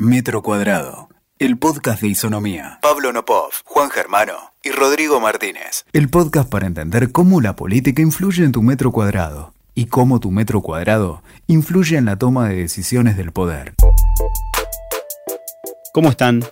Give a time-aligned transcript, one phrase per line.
[0.00, 1.08] Metro Cuadrado,
[1.38, 2.80] el podcast de Isonomía.
[2.82, 5.84] Pablo Nopov, Juan Germano y Rodrigo Martínez.
[5.92, 10.32] El podcast para entender cómo la política influye en tu metro cuadrado y cómo tu
[10.32, 13.74] metro cuadrado influye en la toma de decisiones del poder.
[15.92, 16.44] ¿Cómo están?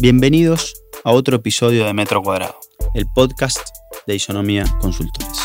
[0.00, 0.74] Bienvenidos
[1.04, 2.58] a otro episodio de Metro Cuadrado,
[2.94, 3.58] el podcast
[4.06, 5.35] de Isonomía Consultores.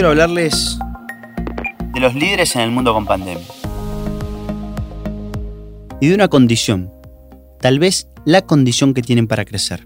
[0.00, 0.78] Quiero hablarles
[1.92, 3.44] de los líderes en el mundo con pandemia.
[6.00, 6.90] Y de una condición,
[7.60, 9.84] tal vez la condición que tienen para crecer.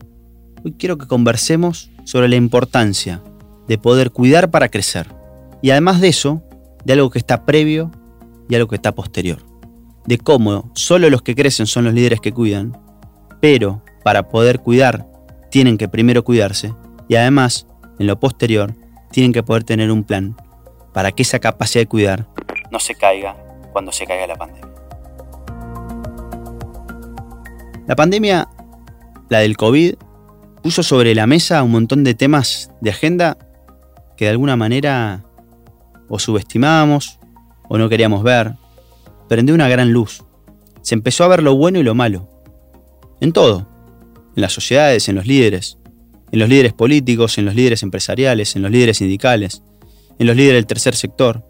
[0.65, 3.25] Hoy quiero que conversemos sobre la importancia
[3.67, 5.09] de poder cuidar para crecer.
[5.63, 6.45] Y además de eso,
[6.85, 7.91] de algo que está previo
[8.49, 9.45] y algo que está posterior.
[10.07, 12.79] De cómo solo los que crecen son los líderes que cuidan,
[13.41, 15.09] pero para poder cuidar
[15.51, 16.73] tienen que primero cuidarse
[17.09, 17.67] y además,
[17.99, 18.77] en lo posterior,
[19.15, 20.37] tienen que poder tener un plan
[20.93, 22.27] para que esa capacidad de cuidar
[22.73, 23.37] no se caiga
[23.73, 24.69] cuando se caiga la pandemia.
[27.87, 28.49] La pandemia,
[29.29, 29.95] la del COVID,
[30.65, 33.39] puso sobre la mesa un montón de temas de agenda
[34.17, 35.25] que de alguna manera
[36.09, 37.21] o subestimábamos
[37.69, 38.55] o no queríamos ver.
[39.29, 40.25] Prendió una gran luz.
[40.83, 42.29] Se empezó a ver lo bueno y lo malo.
[43.21, 43.69] En todo.
[44.35, 45.79] En las sociedades, en los líderes.
[46.35, 49.63] En los líderes políticos, en los líderes empresariales, en los líderes sindicales,
[50.19, 51.49] en los líderes del tercer sector.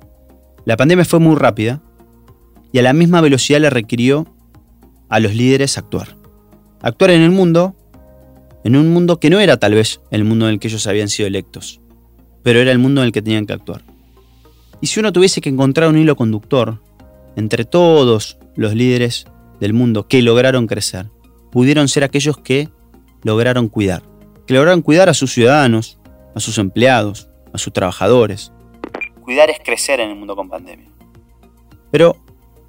[0.67, 1.83] La pandemia fue muy rápida
[2.71, 4.27] y a la misma velocidad le requirió
[5.09, 6.17] a los líderes actuar
[6.85, 7.75] actuar en el mundo,
[8.63, 11.09] en un mundo que no era tal vez el mundo en el que ellos habían
[11.09, 11.81] sido electos,
[12.43, 13.83] pero era el mundo en el que tenían que actuar.
[14.83, 16.83] Y si uno tuviese que encontrar un hilo conductor
[17.37, 19.25] entre todos los líderes
[19.61, 21.09] del mundo que lograron crecer,
[21.51, 22.69] pudieron ser aquellos que
[23.23, 24.03] lograron cuidar,
[24.47, 25.99] que lograron cuidar a sus ciudadanos,
[26.35, 28.53] a sus empleados, a sus trabajadores.
[29.23, 30.91] Cuidar es crecer en el mundo con pandemia.
[31.91, 32.17] Pero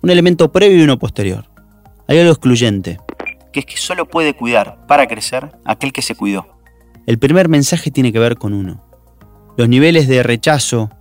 [0.02, 1.50] un elemento previo y uno posterior.
[2.08, 3.00] Hay algo excluyente,
[3.52, 6.48] que es que solo puede cuidar para crecer aquel que se cuidó.
[7.08, 8.84] El primer mensaje tiene que ver con uno.
[9.58, 10.92] Los niveles de rechazo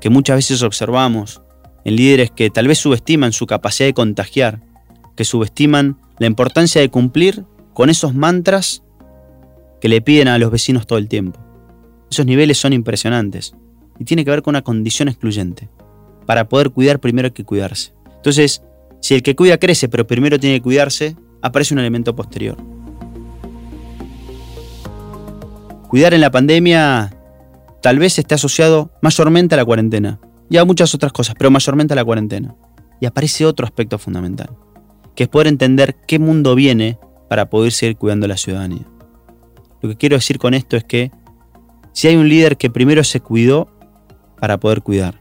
[0.00, 1.42] que muchas veces observamos
[1.84, 4.60] en líderes que tal vez subestiman su capacidad de contagiar,
[5.16, 8.82] que subestiman la importancia de cumplir con esos mantras
[9.82, 11.40] que le piden a los vecinos todo el tiempo.
[12.08, 13.52] Esos niveles son impresionantes
[13.98, 15.70] y tiene que ver con una condición excluyente.
[16.24, 17.92] Para poder cuidar primero hay que cuidarse.
[18.14, 18.62] Entonces,
[19.00, 22.56] si el que cuida crece pero primero tiene que cuidarse, aparece un elemento posterior.
[25.88, 27.16] Cuidar en la pandemia
[27.82, 31.94] tal vez esté asociado mayormente a la cuarentena y a muchas otras cosas, pero mayormente
[31.94, 32.54] a la cuarentena.
[33.00, 34.50] Y aparece otro aspecto fundamental,
[35.16, 38.91] que es poder entender qué mundo viene para poder seguir cuidando a la ciudadanía.
[39.82, 41.10] Lo que quiero decir con esto es que
[41.92, 43.68] si hay un líder que primero se cuidó
[44.38, 45.20] para poder cuidar,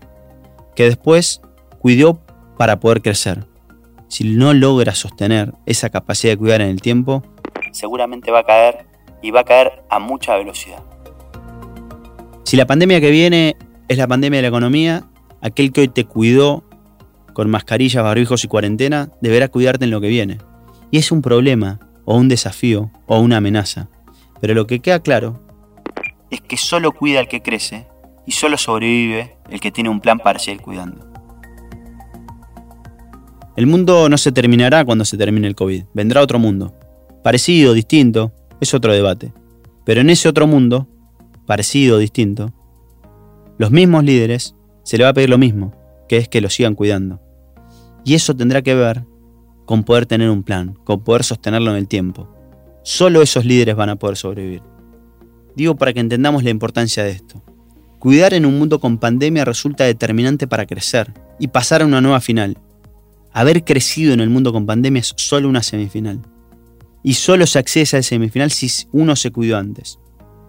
[0.75, 1.41] que después
[1.79, 2.21] cuidó
[2.57, 3.45] para poder crecer,
[4.07, 7.23] si no logra sostener esa capacidad de cuidar en el tiempo,
[7.71, 8.85] seguramente va a caer
[9.21, 10.83] y va a caer a mucha velocidad.
[12.43, 13.55] Si la pandemia que viene
[13.87, 15.03] es la pandemia de la economía,
[15.41, 16.63] aquel que hoy te cuidó
[17.33, 20.37] con mascarillas, barbijos y cuarentena, deberá cuidarte en lo que viene.
[20.91, 23.87] Y es un problema, o un desafío, o una amenaza.
[24.41, 25.39] Pero lo que queda claro
[26.29, 27.87] es que solo cuida el que crece
[28.25, 31.07] y solo sobrevive el que tiene un plan para seguir cuidando.
[33.55, 36.73] El mundo no se terminará cuando se termine el COVID, vendrá otro mundo.
[37.23, 39.33] Parecido, distinto, es otro debate.
[39.85, 40.87] Pero en ese otro mundo,
[41.45, 42.53] parecido, distinto,
[43.57, 45.75] los mismos líderes se le va a pedir lo mismo,
[46.07, 47.21] que es que lo sigan cuidando.
[48.03, 49.05] Y eso tendrá que ver
[49.65, 52.40] con poder tener un plan, con poder sostenerlo en el tiempo.
[52.83, 54.63] Solo esos líderes van a poder sobrevivir.
[55.55, 57.43] Digo para que entendamos la importancia de esto.
[57.99, 62.19] Cuidar en un mundo con pandemia resulta determinante para crecer y pasar a una nueva
[62.19, 62.57] final,
[63.31, 66.21] haber crecido en el mundo con pandemia es solo una semifinal.
[67.03, 69.99] Y solo se accede a semifinal si uno se cuidó antes.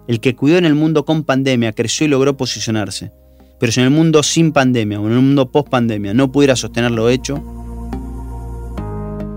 [0.07, 3.11] El que cuidó en el mundo con pandemia creció y logró posicionarse.
[3.59, 6.55] Pero si en el mundo sin pandemia o en el mundo post pandemia no pudiera
[6.55, 7.41] sostener lo hecho,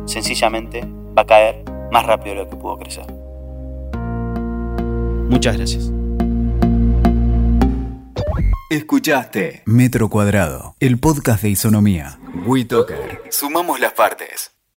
[0.06, 0.81] sencillamente
[1.16, 3.06] va a caer más rápido de lo que pudo crecer.
[5.28, 5.90] Muchas gracias.
[8.70, 12.18] Escuchaste Metro Cuadrado, el podcast de Isonomía.
[12.46, 13.22] WeToker.
[13.30, 14.55] Sumamos las partes.